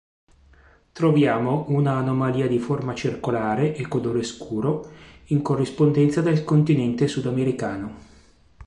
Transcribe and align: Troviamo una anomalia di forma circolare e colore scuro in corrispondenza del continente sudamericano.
Troviamo 0.93 1.65
una 1.67 1.97
anomalia 1.97 2.47
di 2.47 2.57
forma 2.57 2.95
circolare 2.95 3.75
e 3.75 3.87
colore 3.87 4.23
scuro 4.23 4.91
in 5.25 5.43
corrispondenza 5.43 6.21
del 6.21 6.43
continente 6.43 7.07
sudamericano. 7.07 7.97